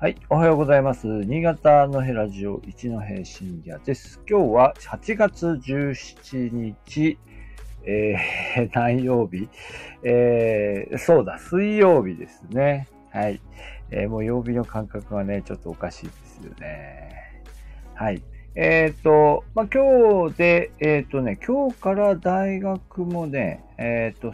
[0.00, 1.08] はい、おはようございます。
[1.08, 4.20] 新潟のヘラジオ一の平信也です。
[4.30, 7.18] 今日は8月17日、
[7.82, 9.48] えー、 何曜日？
[10.04, 12.86] えー、そうだ、水曜日ですね。
[13.10, 13.40] はい。
[13.90, 17.42] えーもう曜日の感覚がね、ちょっとおかしいですよね。
[17.94, 18.22] はい。
[18.54, 24.30] えっ、と、まあ、今日で、えっ、とね、今日から大学もね、えっ、と、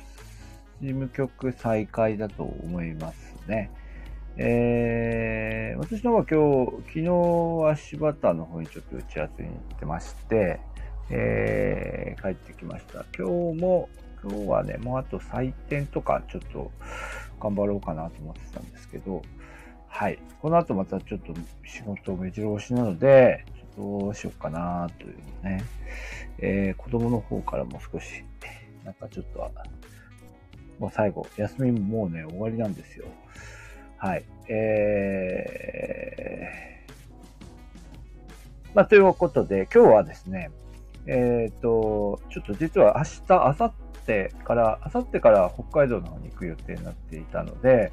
[0.82, 3.70] 事務局再開だと思いますね。
[4.36, 10.60] えー、私の方は今日、昨日は柴田の方にちょっと打ち合わせに行ってまして、
[11.10, 13.04] えー、帰ってきました。
[13.16, 13.88] 今日も、
[14.24, 16.72] 今日はね、もうあと採点とかちょっと
[17.40, 19.22] 頑張ろうかなと思ってたんですけど、
[19.86, 20.18] はい。
[20.42, 21.32] この後またちょっと
[21.64, 23.44] 仕事を目白押しなので、
[23.76, 25.62] どうしようかなというね、
[26.38, 28.24] えー、子供の方からも少し、
[28.84, 29.52] なんかちょっとは、
[30.80, 33.06] もう最後、休みももうね、終わりなんですよ。
[34.04, 34.24] はい。
[34.50, 40.50] えー、まあ、ということで、今日はですね、
[41.06, 43.72] えっ、と、ちょっと実は明日、明後
[44.06, 47.92] 日から、明後日から北海道の方に行く予定になっていたので、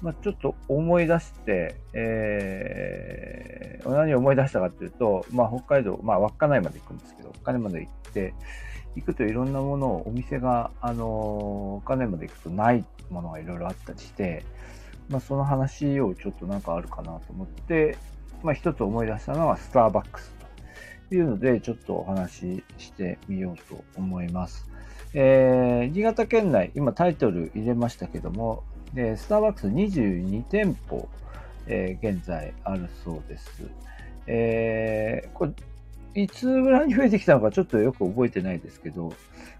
[0.00, 8.32] まあ、ちょっと思い出して、えー、何を思い出したかというと、まあ、北海道、まあ、稚内まで行くんですけど、稚内まで行って、
[8.96, 14.42] 行くといろんなものを、お店が、あのー、稚内まで行くとないものがいろいろあったりして、
[15.08, 17.96] まあ、その話をちょっとなんかあるかなと思って、
[18.42, 20.34] まあ、一つ思い出したのはスターバックス
[21.08, 24.68] というので、ちょっとお話ししてみようと思います。
[25.14, 31.08] えー、新潟県内、今タイトル入れましたけども、でスターバックス22店舗、
[31.66, 33.68] えー現在あるそうです。
[34.26, 35.52] えーこれ
[36.16, 39.12] いつぐらいに増えてきたのかちょっとよく覚えてないですけど、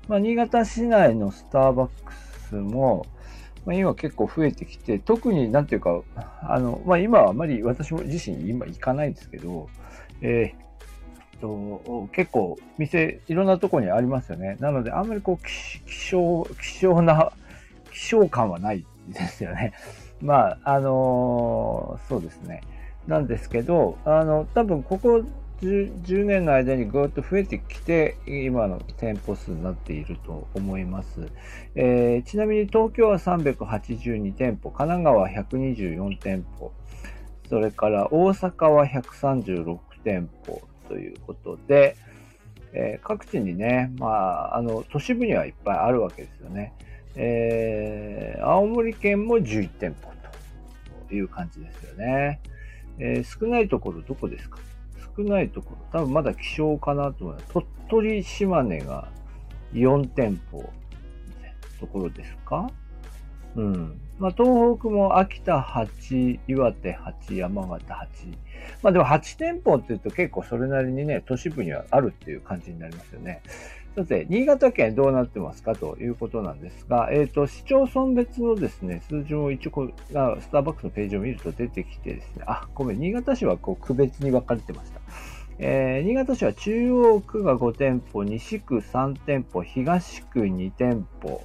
[0.06, 2.14] まあ、新潟市内のスターバック
[2.48, 3.06] スも、
[3.66, 6.02] まあ、今結構増えてきて、特になんていうか、
[6.42, 9.68] あの、まあ、今はあまり私も自身今行かないんですけど、
[10.20, 10.64] えー
[11.40, 14.56] と結構店いろんなとこにありますよね。
[14.60, 17.32] なのであんまりこう希希少、希少な、
[17.92, 19.72] 希少感はないですよね。
[20.22, 22.62] まあ、あのーそうですね。
[23.06, 25.22] なんですけど、あの、多分ここ
[25.64, 31.26] 10, 10年の間にぐっと増えてきて、今の店舗数になっていると思います。
[31.74, 36.72] えーちなみに東京は382店舗、神奈川124店舗、
[37.48, 41.96] それから大阪は136店舗ということで、
[42.74, 46.74] えー各地にね、まあ、あの、都市部にはいっぱいあるわけですよね。
[47.16, 50.12] えー青森県も11店舗
[51.08, 52.40] という感じですよね。
[52.98, 54.58] えー少ないところどこですか？
[55.16, 57.46] 少ないところ、多分まだ希少かなと思います。
[57.52, 59.08] 鳥取、島根が
[59.72, 60.70] 4店舗
[61.80, 62.70] ところですか？
[63.56, 64.00] うん。
[64.18, 68.36] まあ、東北も秋田8、岩手8、山形8。
[68.82, 73.42] まあでも8店舗って言うと結構それなりにね、都市部にはあるっていう感じになりますよね。
[73.94, 85.00] さて、新潟県どうなってますかということなんですが、えっ、と、市町村別のですね、数字も一応、あスターバックスのページを見ると出てきてですね、あ、ごめん、新潟市はこう区別に分かれてました。
[85.58, 91.44] えー新潟市は中央区が5店舗、西区3店舗、東区2店舗、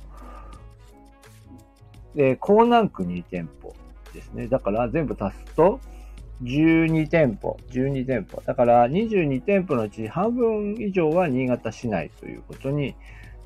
[2.16, 3.76] で、江南区2店舗
[4.14, 4.48] ですね。
[4.48, 5.80] だから全部足すと
[6.44, 8.42] 12店舗、12店舗。
[8.46, 12.96] だから22店舗のうち半分以上は新潟市内ということに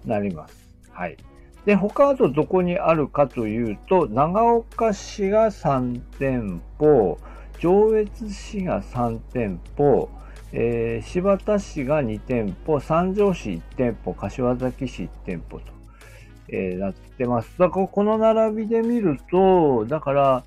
[0.06, 0.70] なります。
[0.92, 1.18] はい。
[1.66, 7.18] で、他あとどこにあるかというと、長岡市が3店舗、
[7.60, 10.10] 上越市が3店舗、
[10.52, 15.66] えー新発田市が2店舗、三条市1店舗、柏崎市1店舗と、
[16.50, 17.58] えーなってます。
[17.58, 20.44] だからこの並びで見ると、だから、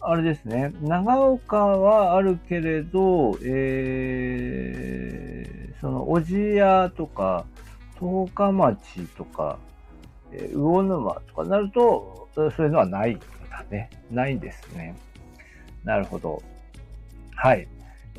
[0.00, 7.44] あれですね、長岡はあるけれど、えーその、小千谷とか、
[8.00, 8.78] 十日町
[9.16, 9.58] とか、
[10.32, 13.90] えー魚沼とかなると、そういうのはないんだね。
[14.10, 14.96] ないんですね。
[15.84, 16.42] なるほど。
[17.34, 17.66] はい。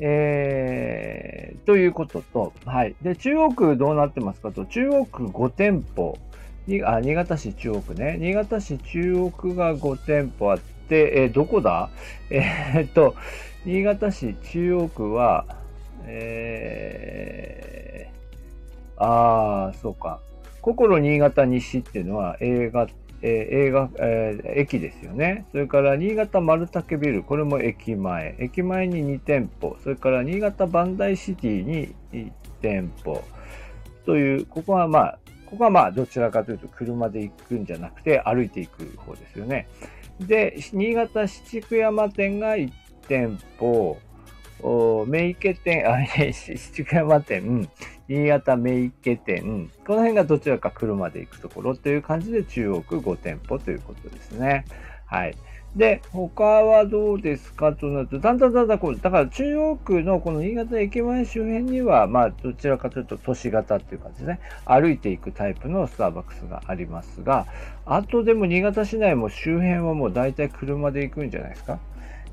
[0.00, 2.94] えー、ということと、はい。
[3.02, 6.18] で、中央区どうなってますかと、中央区5店舗、
[6.66, 8.16] にあ新潟市中央区ね。
[8.18, 11.90] 新潟市中央区が5店舗あって、えーどこだ？
[12.30, 13.14] えーっと、
[13.64, 15.44] 新潟市中央区は、
[16.06, 20.20] えー、あー、そうか。
[20.60, 22.86] 心新潟西っていうのは映画、
[23.22, 23.28] えー
[23.66, 25.46] 映画、えー駅ですよね。
[25.52, 28.36] それから新潟丸竹ビル、これも駅前。
[28.38, 29.76] 駅前に2店舗。
[29.82, 33.22] それから新潟バンダイシティに1店舗。
[34.06, 39.68] という、ここはまあ、ここはまあ、どちらかというと車で行くんじゃなくて歩いていく方ですよね。
[40.20, 42.70] で、新潟七福山店が1
[43.08, 43.98] 店舗、
[45.06, 47.68] メイケ店、あ、七福山店、
[48.08, 54.64] 新潟メイケ店、この辺がどちらか車で行くところという感じで中央区5店舗ということですね。
[55.06, 55.36] はい。
[55.76, 57.72] で、他はどうですか？
[57.72, 64.40] となると、だんだんだんだんこう、だから中央区のこの新潟駅前周辺には、まあ、どちらかというと都市型っていう感じですね。
[64.64, 67.46] 歩いていくタイプのスターバックスがありますが、
[67.86, 71.78] あとでも新潟市内も周辺はもう大体車で行くんじゃないですか？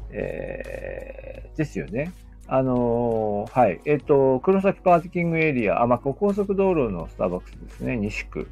[0.10, 2.13] えー、ですよね。
[2.48, 3.81] あのー、はい。
[3.83, 8.48] えっ、ー、と、黒崎パーティキングエリア、あ、まあ、高速道路のスターバックスですね、西区。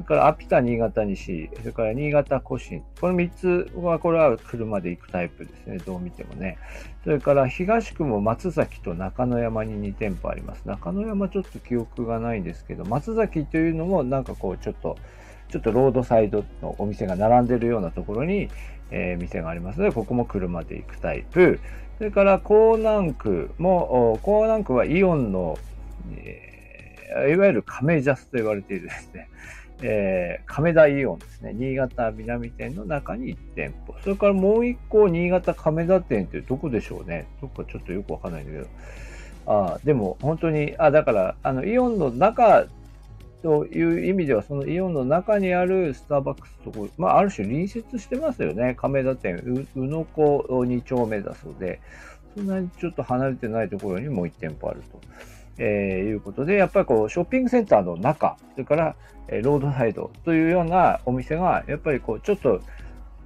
[0.00, 2.82] それから、アピタ新潟西、それから新潟古新。
[3.00, 6.56] この3つは、これは車で行くタイプですね、どう見てもね。
[7.04, 10.62] それから、東区も松崎と中野山に2店舗あります。
[10.64, 14.96] 中野山ちょっと記憶がないんですけど、松崎というのも、なんかこう、ちょっと、
[15.48, 18.48] ちょっとロードサイドのお店が並んでるようなところに、
[18.90, 21.60] えー、店がありますので、ここも車で行くタイプ。
[21.98, 25.58] それから江南区も、江南区はイオンの、
[26.16, 29.28] えー、いわゆる亀ジャスと言われているですね、
[29.82, 31.52] えー、亀田イオンですね。
[31.54, 33.94] 新潟南店の中に1店舗。
[34.02, 37.26] それからもう1個、新潟亀田店ってどこでしょうね。
[37.40, 38.66] どっかちょっとよくわかんないんだけど。
[39.46, 42.66] ああでも本当に、あ、だから、あの、イオンの中
[43.42, 48.74] という意味では、そのイオンの中にあるスターバックスとこ、まあ、ある種隣接してますよね。
[48.76, 51.80] 亀田店、宇野湖2丁目だそうで、
[52.36, 55.00] そんなにちょっと離れてないところにもう1店舗あると。
[55.62, 58.96] えー、いうことで、やっぱりこう、ショッピングセンターの中、それから、
[59.28, 62.60] えロードサイドというようなお店が、やっぱりこう、ちょっと、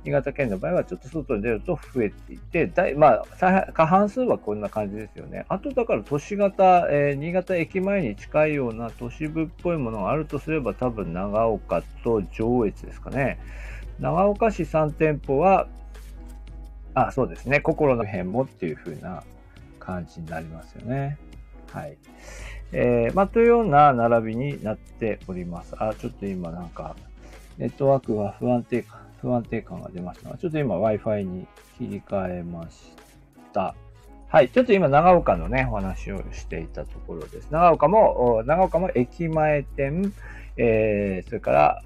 [0.05, 5.47] 新潟県の場合はちょっと外に出ると増えていて、だいまあ、過半数はこんな感じですよね。
[5.49, 13.39] あとだから都市型、えー、新潟駅前に近いような都市部っぽいものがあるとすれば多分長岡と上越ですかね。
[13.99, 15.69] 長岡市3店舗は、
[16.93, 17.61] あ、そうですね。
[17.61, 19.23] 心の辺もっていう風な
[19.79, 21.17] 感じになりますよね。
[21.73, 21.97] はい。
[22.73, 25.75] えー、まあ、というような並びになっております。
[25.79, 26.97] あ、ちょっと今なんか、
[27.59, 28.85] ネットワークが不安定
[29.25, 31.47] 不安定感が出ましたが、ちょっと今 Wi-Fi に
[31.79, 32.93] 切り替えまし
[33.53, 33.75] た。
[34.29, 34.51] はい。
[34.51, 37.49] ちょっと今、長岡のね、お話をしていたところです。
[37.51, 40.13] 長岡も、長岡も駅前店、
[40.57, 41.83] えー、それから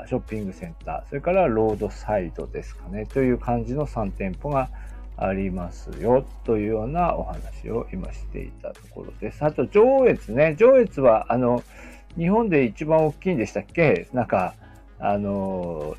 [0.00, 4.70] あ、ショッピングセンター、それからロードサイドですかね、という感じの3店舗が
[5.16, 9.42] ありますよ、というようなお話を今していたところです。
[9.44, 11.62] あと、上越ね、上越は、あの、
[12.16, 14.08] 日本で一番大きいんでしたっけ？
[14.12, 14.54] なんか、
[14.98, 15.96] あの、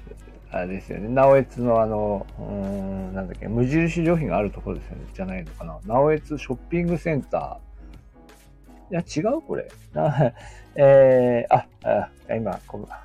[0.49, 5.79] あれですよね、直江津のあの、うん、なんだっけ、無印良品があるところですよね、じゃないのかな。
[5.85, 8.93] 直江津ショッピングセンター。
[8.93, 9.67] いや、違うこれ。
[10.75, 12.59] えー、あ、あ今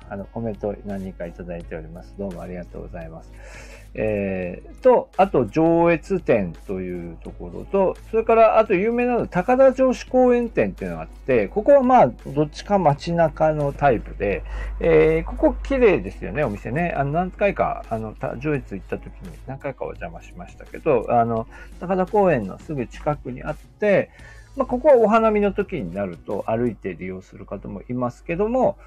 [0.09, 2.15] あの、コメント何人かいただいております。
[2.17, 3.82] どうもありがとうございます。
[3.95, 14.43] えー、と、あと上越店というところと、それからあと有名なの高田城址公園店っていうのがあって、ここはまあどっちか街中のタイプで、
[14.79, 16.93] えー、ここ綺麗ですよね、お店ね。
[16.97, 21.47] あの何回か、あの、上越行った時に何回かお邪魔しましたけど、あの、
[21.79, 24.09] 高田公園のすぐ近くにあって、
[24.55, 28.77] まあ、ここはお花見の時になると歩いて利用する方もいますけども、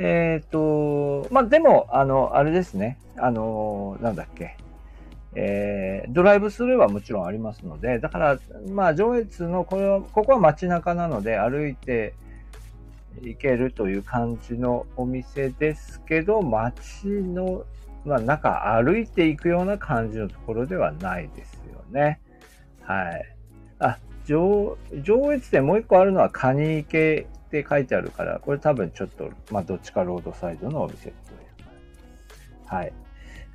[0.00, 2.98] えっ、ー、と、まあ、でも、あの、あれですね。
[3.16, 4.56] あの、なんだっけ。
[5.34, 8.38] えー、ドライブスルーはもちろんありますので、だから、
[8.70, 12.14] まあ、上越の、これは、ここは街中なので、歩いて
[13.22, 17.64] 行けるという感じのお店ですけど、街の、
[18.04, 22.20] まあ、中歩いていくような感じのところではないですよね。
[22.82, 23.36] はい。
[23.80, 31.14] あ、上、上越でもう一個あるのは、カニ池って書いてあるから、これ多分ちょっと、まあ、どっちかロードサイドのお店という。
[32.66, 32.92] はい。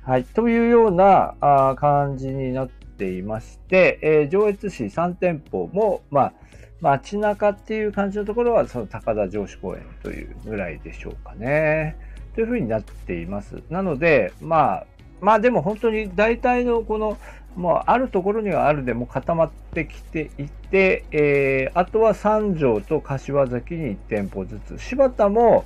[0.02, 0.24] はい。
[0.24, 6.32] というようなあ感じになっていまして、えー、上越市3店舗も、まあ、
[6.80, 11.96] 街中っていう感じのところは、その高田城址公園というぐらいでしょうかね。
[12.34, 13.62] というふうになっています。
[13.70, 14.86] なので、まあ、
[15.20, 17.16] まあでも本当に大体のこの
[17.56, 24.78] もうあるところにはあるでも固まってきていて、えー、あとは三条と柏崎に1店舗ずつ。
[24.78, 25.64] 柴田も、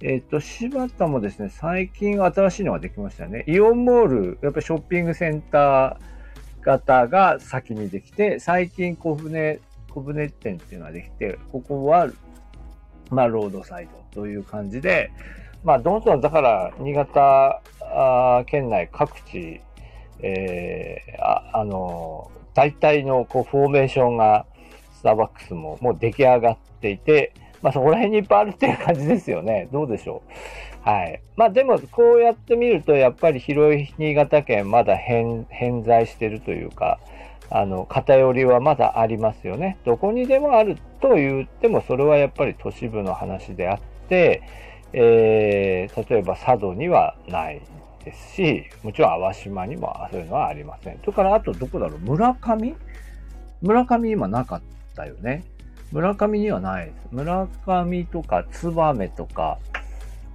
[0.00, 3.44] えっ、と、柴田もですね、最近新しいのができましたよね。
[3.48, 12.08] イオンモール、やっぱりショッピングセンター型が先にできて、最近小舟、小舟店っていうのができて、ここは、
[13.10, 15.10] まあ、ロードサイドという感じで、
[15.64, 17.62] まあ、どんどんだから、新潟
[18.46, 19.60] 県内各地、
[20.20, 24.46] えー、ああの、大体のこうフォーメーションが、
[24.92, 27.32] スターバックスももう出来上がっていて、
[27.62, 29.68] まあそこら辺にいっぱいあるっていう感じですよね。
[29.72, 30.22] どうでしょ
[30.84, 30.88] う。
[30.88, 31.20] はい。
[31.36, 35.46] まあでも、こうやってみると、やっぱり広い新潟県まだ偏
[35.84, 37.00] 在してるというか、
[37.50, 39.78] あの、偏りはまだありますよね。
[39.84, 44.42] どこにでもあると言っても、それはやっぱり都市部の話であって、
[44.92, 47.60] えー、例えば佐渡にはない
[48.06, 50.98] ですし、もちろん淡島にもそういうのはありません。
[51.00, 51.98] それからあとどこだろう？
[51.98, 52.74] 村上？
[53.60, 54.62] 村上今なかっ
[54.94, 55.44] たよね。
[55.90, 56.94] 村上にはないです。
[57.10, 59.58] 村上とか燕とか、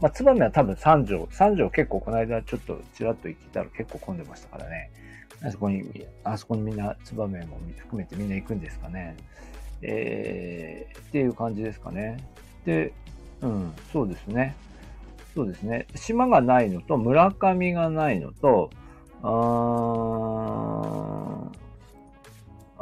[0.01, 4.91] まあ、燕は多分三条、三条結構この間ちょっとちらっと行ったら結構混んでましたからね。
[5.43, 9.15] あそこに、あそこにみんな燕も含めてみんな行くんですかね。
[9.81, 12.17] えー、っていう感じですかね。
[12.65, 12.91] で、
[13.41, 14.55] うん、そうですね。
[15.33, 15.87] そうですね。
[15.95, 18.69] 島がないのと、村上がないのと、
[19.23, 19.27] あ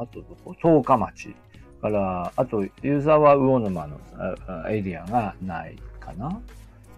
[0.01, 0.55] あとどこ？
[0.61, 1.35] 十日町
[1.81, 3.99] から、あと、湯沢魚沼の
[4.69, 6.41] エリアがないかな？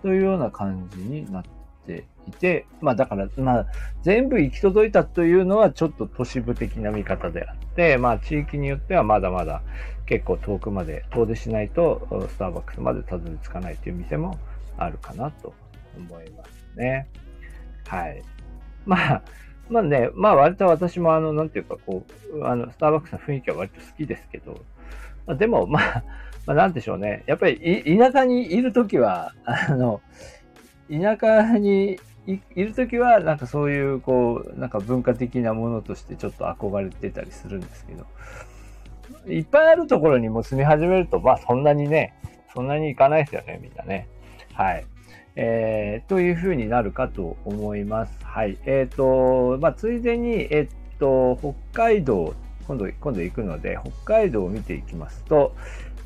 [0.02, 1.44] というような感じになっ
[1.86, 3.66] ていて、まあだから、まあ
[4.04, 9.62] 全部行き届いたというのはちょっと都市部的な見方であって、まあ地域によってはまだまだ
[10.06, 14.40] 結構遠くまで遠出しないとスターバックスまでたどり着かないという店も
[14.84, 15.54] あるかなと
[15.98, 17.08] 思いますね。
[17.88, 18.22] はい。
[18.86, 19.24] まあ、
[19.70, 24.54] まあね、まあ割と私もあの、なんていうかこう、あの、スターバックスの雰囲気は割と好きですけど、
[25.26, 26.04] まあ、でもまあ、
[26.46, 27.24] まあなんでしょうね。
[27.28, 30.02] やっぱり田舎にいるときは、あの、
[30.90, 38.06] 田舎にいるときは、なんかそういう、こう、なんか文化的なものとしてちょっと憧れてたりするんですけど、
[39.28, 42.16] いっぱいあるところにも住み始めると、まあそんなにね、
[42.54, 44.08] そんなに行かないですよね、みんなね。
[44.54, 44.86] はい。
[45.36, 48.18] えー、というふうになるかと思います。
[48.24, 48.58] はい。
[48.66, 51.38] えっ、ー、と、まあ、ついでに、えっ、ー、と、
[51.74, 52.36] 北海道、
[52.68, 55.56] 今度、今度行くので、北海道を見ていきますと、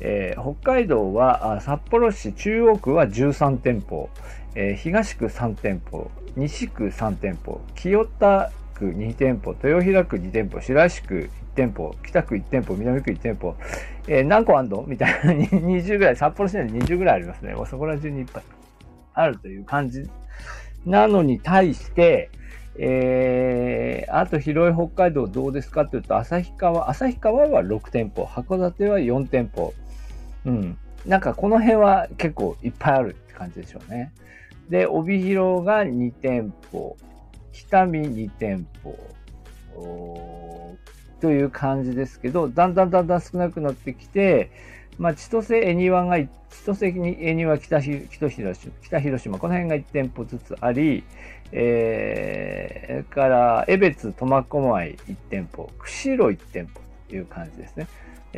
[0.00, 4.10] えー、北海道は札幌市中央区は13店舗、
[4.54, 13.56] えー、東区3店舗、西区3店舗、清田区2店舗、豊平区2店舗、白石区1店舗、北区1店舗、南区1店舗、
[14.08, 14.84] えー、何個あんの？
[14.86, 17.54] みたいな 20ぐらい、札幌市内で20ぐらいありますね。
[17.68, 18.42] そこら中にいっぱい
[19.14, 20.08] あるという感じ
[20.84, 22.30] なのに対して、
[22.78, 29.72] えー、あと広い北海道どうですかというと、旭川、旭川は6店舗、函館は4店舗。
[30.44, 30.78] うん。
[31.06, 34.12] なんかこの辺は結構いっぱいあるって感じでしょうね。
[34.68, 36.96] で、帯広が2店舗、
[37.52, 38.96] 北見2店舗、
[41.20, 44.50] という感じですけど、だんだんだんだん少なくなってきて、
[44.98, 46.28] まあ、千歳恵庭が、千
[46.66, 51.04] 歳恵庭北広島北広島、この辺が1店舗ずつあり、
[51.52, 57.88] えー、から、江別苫小牧1店舗、釧路1店舗という感じですね。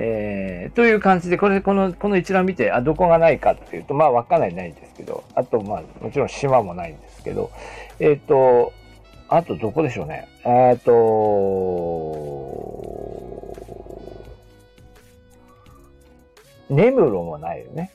[0.01, 7.51] えー、という感じで、これ、この、この一覧見て、あ、どこがないかっていうと、まあ、わかんないないんですけど、あと、まあ、もちろん島もないんですけど、
[7.99, 8.73] えっ、ー、と、
[9.29, 10.29] あとどこでしょうね。
[10.45, 12.38] えっ、と、
[16.71, 17.93] 根室もないよね。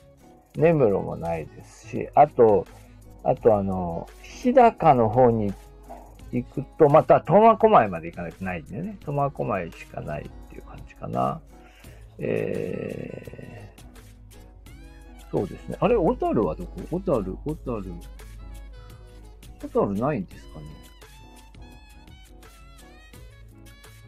[0.56, 2.66] 根室もないですし、あと、
[3.22, 5.52] あとあの、日高の方に
[6.32, 8.98] 行くと、また苫小牧まで行かないとないんでね。
[9.04, 11.40] 苫小牧しかないっていう感じかな。
[12.18, 15.76] えー、そうですね。
[15.80, 16.80] あれ、小樽はどこ？
[16.90, 17.92] 小樽、小樽。
[19.62, 20.66] 小樽ないんですかね。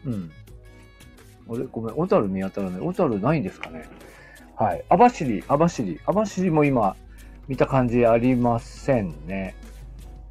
[0.05, 0.31] うん。
[1.49, 1.65] あれ？
[1.65, 2.81] ごめん、小樽見当たらない。
[2.81, 3.85] 小樽ないんですかね。
[4.57, 4.83] はい。
[4.89, 5.99] 網走、網走。
[6.07, 6.95] 網走も今、
[7.47, 9.55] 見た感じありませんね。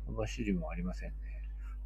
[0.08, 1.14] 網走もありませんね。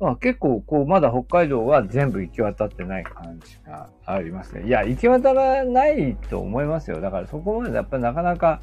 [0.01, 4.67] まあ、結構、こう、まだ北海道は全部行き渡ってない感じがありますね。
[4.67, 7.03] いや、行き渡らないと思いますよ。
[7.03, 8.63] だからそこまでやっぱりなかなか、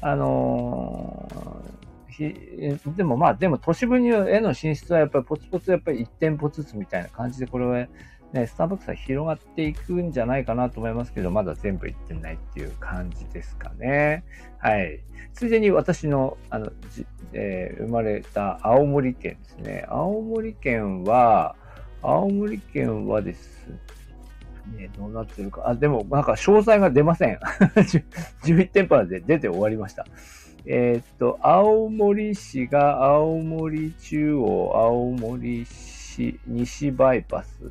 [0.00, 7.86] あのー、でもまあ、でも都市部にへの進出はやっぱりポツポツやっぱり一店舗ずつみたいな感じでこれは
[8.32, 14.24] ね、スターバックスは広がっていくんじゃないかなと思いますけど、まだ全部行ってないっていう感じですかね。
[14.58, 15.00] はい。
[15.34, 16.72] ついでに私の、あの、
[17.32, 19.84] えー、生まれた青森県ですね。
[19.88, 21.56] 青森県は、
[22.02, 23.68] 青森県はです
[24.76, 25.68] ね、どうなってるか。
[25.68, 27.38] あ、でも、なんか詳細が出ません。
[28.44, 30.06] 11店舗で出て終わりました。
[30.64, 37.70] えー、っと、青森市が青森中央、青森市西バイパス、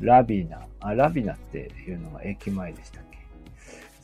[0.00, 0.66] ラビナ。
[0.80, 3.18] あ、ラビナっていうのが駅前でしたっけ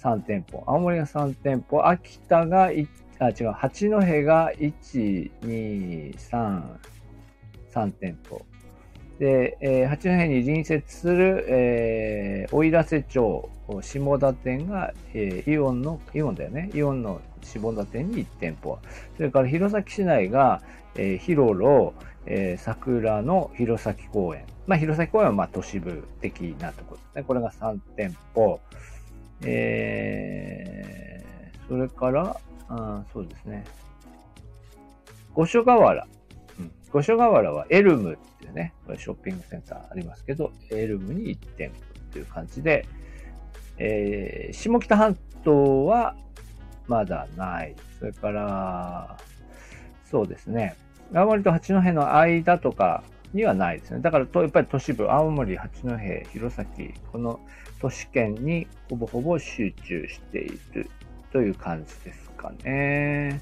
[0.02, 0.62] ?3 店舗。
[0.66, 1.86] 青森が3店舗。
[1.86, 2.86] 秋田が1、
[3.18, 3.52] あ、違う。
[3.52, 6.62] 八戸が1、2、3、
[7.72, 8.44] 3店舗。
[9.18, 13.48] で、えー、八戸に隣接する、えー、奥入瀬町、
[13.80, 16.70] 下田店が、えー、イオンの、イオンだよね。
[16.74, 18.78] イオンの下田店に1店舗。
[19.16, 20.60] それから弘前市内が、
[20.96, 21.94] えー、広ロ、
[22.26, 24.44] えー、桜の弘前公園。
[24.66, 27.22] まあ、弘前公園はまあ都市部的なところですね。
[27.22, 28.60] これが3店舗。
[29.42, 32.36] えー、それから、
[32.68, 33.64] あそうですね。
[35.34, 36.06] 五所川原。
[36.96, 42.86] 五所川原はエルムっていうね、これショッピングセンターありますけど、エルムに1店舗っていう感じで、
[43.76, 46.16] えー、下北半島は
[46.86, 47.76] まだない。
[47.98, 49.18] それから、
[50.10, 50.74] そうですね。
[51.12, 54.00] 青森と八戸の間とかにはないですね。
[54.00, 55.98] だから、やっぱり都市部、青森、八戸、
[56.32, 57.40] 弘前、この
[57.82, 60.88] 都市圏にほぼほぼ集中している
[61.30, 63.38] という感じですかね。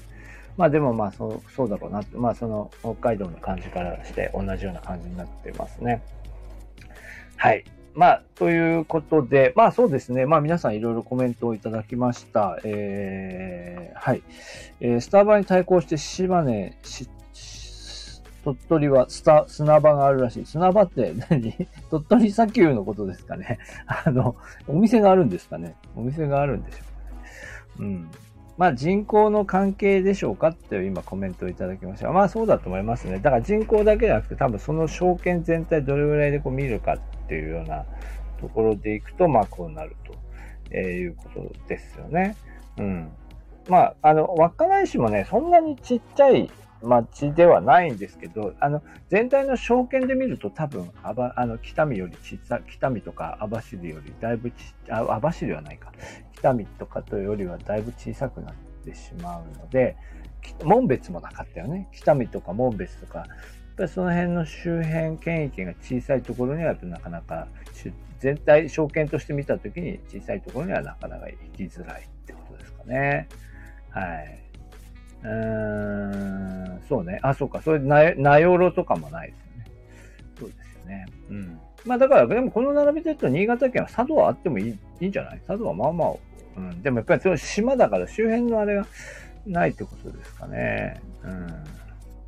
[0.57, 6.01] まあでもまあそうそうだろうなまあその北海道の感じからして同じような感じになってますね。
[7.37, 7.63] はい。
[7.93, 10.25] まあ、ということで、まあそうですね。
[10.25, 12.59] まあ皆さんいろいろコメントをいただきました。
[12.65, 14.23] えー、はい。
[14.81, 16.77] えー、スタバに対抗して島根、
[18.43, 20.45] 鳥取はスタ砂場があるらしい。
[20.45, 21.53] 砂場って 何？
[21.89, 23.59] 鳥取砂丘のことですかね。
[23.87, 24.35] あの、
[24.67, 25.75] お店があるんですかね。
[25.95, 27.89] お店があるんでしょうかね。
[27.89, 28.11] うん。
[28.57, 32.11] まあ人口の関係でしょうかっていう今コメントをいただきました。
[32.11, 33.19] まあそうだと思いますね。
[33.19, 37.85] だから人口だけじゃなくて多分その証券全体どれぐらいでこう見るかっていうような
[38.39, 39.95] ところでいくと、まあこうなる
[40.71, 42.35] ということですよね。
[42.77, 43.11] うん。
[43.67, 54.55] まあ、あの、稚内市もね、そんなにちっちゃい町ではないんですけど、あの、全体の証券で見ると多分、あば、あの、北見より小さ、北見とか網走よりだいぶち、
[54.89, 55.91] あ、網走はないか。
[56.33, 59.95] 北見とかというよりはだいぶ小さくなってしまうので、
[60.63, 61.87] 門別もなかったよね。
[61.91, 63.27] 北見とか門別とか、やっ
[63.77, 67.47] ぱりその辺の周辺県域が小さいところにはなかなか、
[68.19, 73.27] 全体、証券として見たときに小さいところにはなかなか行きづらいってことですかね。
[73.89, 74.44] はい。
[75.25, 77.19] うーん、そうね。
[77.23, 77.61] あ、そうか。
[77.61, 79.65] それ、な、なよろとかもないですよね。
[80.39, 81.05] そうですよね。
[81.29, 81.59] うん。
[81.85, 85.41] まあだから、でもこの並びで言うと、新潟県は佐渡はあってもいいいいんじゃない？
[85.47, 86.13] 佐渡はまあまあ、
[86.57, 86.81] うん。
[86.81, 88.85] でもやっぱりその島だから周辺のあれが
[89.45, 91.01] ないってことですかね。
[91.23, 91.47] うん。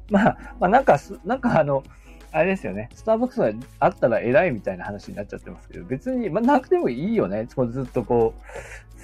[0.10, 1.84] まあ、まあなんか、なんかあの、
[2.32, 2.90] あれですよね。
[2.94, 7.48] スターバックスがあったら偉いみたいな話になっちゃってますけど、別に、まあ、なくてもいいよね。
[7.48, 8.42] ずっとこう、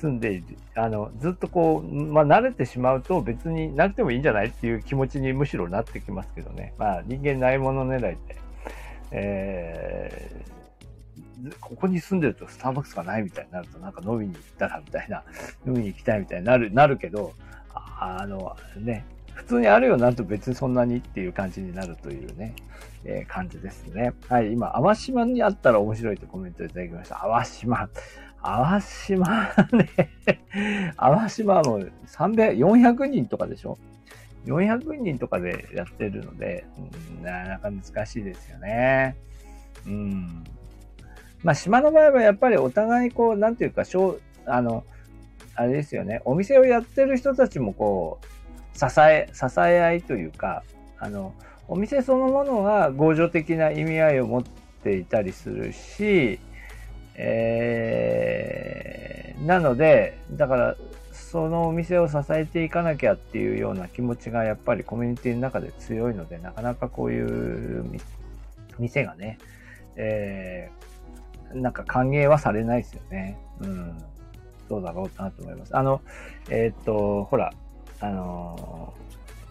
[0.03, 0.43] 住んで。
[0.75, 6.73] あの、ずっとこう、まあ、慣れてしまうと別になくてもいいんじゃないっていう気持ちにむしろなってきますけどね。
[6.77, 8.35] まあ、人間ないもの狙いで、
[9.11, 15.23] えー、ここに住んでるとスターバックスがないみたいになると、なんか飲みに行ったらみたいな、
[15.65, 17.33] 飲みに行きたいみたいになる、なるけど、
[17.73, 22.55] あの、ね、普通にあるよなると別にそんなにっていう感じになるというね、
[23.05, 24.13] えー、感じですね。
[24.27, 27.15] はい、今、淡島にあったら面白いとコメントいただきました。
[27.15, 27.89] 淡島。
[28.43, 29.25] 淡島
[29.71, 29.89] ね。
[30.97, 33.77] 淡島はもう300、400人とかでしょ
[34.45, 36.65] ?400 人とかでやってるので、
[37.23, 39.15] なかなか難しいですよね。
[39.87, 40.43] うん。
[41.43, 43.83] まあ、島の場合はやっぱりお互いこう、なんていうか、
[44.45, 44.83] あの、
[45.55, 46.21] あれですよね。
[46.25, 50.63] お店をやってる人たちもこう、支え、支え合いというか、
[50.99, 51.33] あの、
[51.67, 54.43] お店そのものが合助的な意味合いを持っ
[54.83, 56.39] ていたりするし、
[57.15, 60.75] えー、なので、だから、
[61.11, 67.85] そのお店を支えていかなきゃっていうような気持ちがやっぱりコミュニティの中で強いので、なかなかこういう
[68.79, 69.37] 店がね、
[69.95, 73.37] えー、なんか歓迎はされないですよね。
[73.61, 74.03] うん。
[74.69, 75.75] そうだろうなと思います。
[75.75, 76.01] あの、
[76.49, 77.51] えー、っと、ほら、
[77.99, 78.93] あの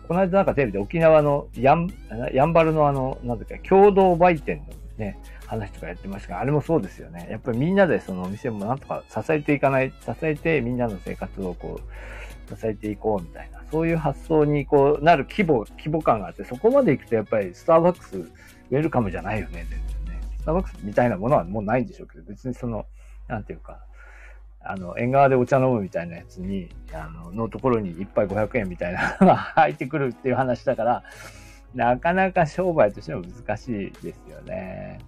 [0.04, 1.88] ー、この間なんかテレビで沖縄のやん、
[2.32, 4.64] やんばるのあの、なんだっけ、共同売店の
[4.98, 7.28] ね、話とかやってましたが、あれもそうですよね。
[7.30, 20.20] やっぱりみんなでそのお店もなんとか支えていかない、支えてみんなの生活をこう、支えていこうみたいな、そういう発想にこうなる規模、規模感があって、そこまで行くとやっぱりスターバックスウェルカムじゃないよね、全然ね。
[20.38, 22.86] スターバックスみたいなものはもうないんでしょうけど、別にその、
[23.28, 23.84] なんていうか、
[24.64, 31.02] あの、縁側でお茶飲むみたいなやつに、あの、のところに一杯500円みたいなのが入ってくるっていう話だから、
[31.74, 35.00] なかなか商売としても難しいですよね。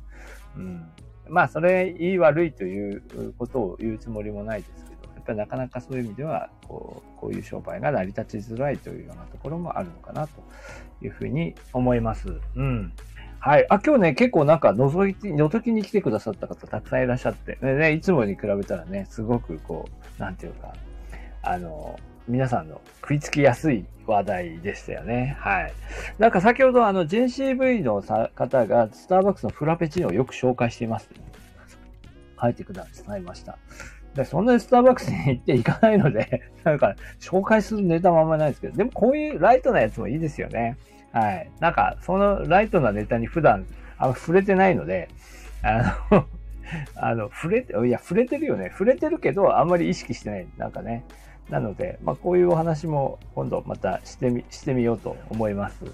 [0.56, 0.84] うん。
[1.28, 10.42] まあ、それ、いい悪いということを言うつもりもないですけど、やっぱりなかなかそういう意味では、こう、こういう商売が成り立ちづらいというようなところもあるのかなと
[11.02, 12.28] いうふうに思います。
[12.54, 12.92] うん。
[13.40, 13.66] はい。
[13.68, 19.86] あ、今日ね、結構なんか覗いて、覗きに来てくださった方たくさんいらっしゃって、ね、いつもに比べたらね、すごくこ
[20.18, 20.74] う、なんていうか、
[21.42, 25.36] あの、皆さんの食いつきやすい話題でしたよね。
[25.40, 25.72] はい。
[26.18, 31.08] なんか先ほどあの JCV の方がスターバックスのフラペチーノをよく紹介しています。
[32.40, 33.58] 書いてくださいました。
[34.14, 40.76] でそんなにスターバックスに行っていかないので、 なんか紹介するネタもあんまりないですけど、でもこういうライトなやつもいいですよね。
[41.12, 41.50] はい。
[41.60, 43.66] なんか、そのライトなネタに普段、
[43.98, 45.08] あ触れてないので、
[45.62, 46.26] あの
[46.96, 48.70] あの、触れて、いや、触れてるよね。
[48.70, 50.46] 触れてるけど、あんまり意識してない。
[50.56, 51.04] なんかね。
[51.50, 55.84] なので、まあ、こういうお話も今度またしてみ、してみようと思います。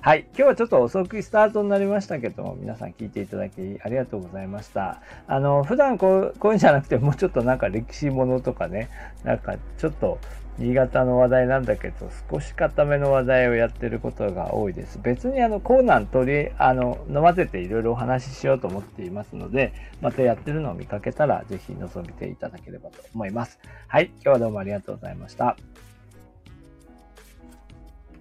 [0.00, 0.26] はい。
[0.28, 5.02] 今日はちょっと遅くスタートになりましたけども、皆さん聞いていただきありがとうございました。
[5.26, 8.88] あの、普段こう、こういうんじゃなくて、もうちょっとなんか歴史ものとかね、
[9.24, 10.18] なんかちょっと、
[10.58, 15.00] 新潟の話題なんだけど、少し固めの話題をやってることが多いです。
[15.02, 23.58] 別にあの、コーナー取り、あの、飲ませていろいろお話ししようと思っていますので、またやってるのを見かけたら、ぜひ覗いていただければと思います。
[23.88, 25.56] はい、今日はどうもありがとうございました。